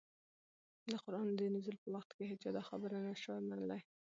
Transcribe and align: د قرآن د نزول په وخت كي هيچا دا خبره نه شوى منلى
د 0.91 0.93
قرآن 1.03 1.27
د 1.39 1.41
نزول 1.55 1.77
په 1.83 1.87
وخت 1.95 2.09
كي 2.15 2.23
هيچا 2.31 2.49
دا 2.57 2.63
خبره 2.69 2.97
نه 3.05 3.13
شوى 3.23 3.39
منلى 3.49 3.79